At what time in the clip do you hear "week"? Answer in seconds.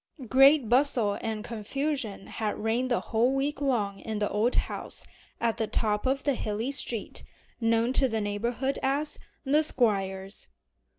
3.35-3.61